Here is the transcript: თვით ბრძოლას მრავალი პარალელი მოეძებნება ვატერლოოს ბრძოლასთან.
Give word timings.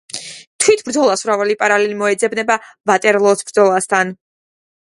თვით 0.63 0.79
ბრძოლას 0.87 1.23
მრავალი 1.27 1.57
პარალელი 1.59 1.99
მოეძებნება 1.99 2.57
ვატერლოოს 2.93 3.47
ბრძოლასთან. 3.51 4.17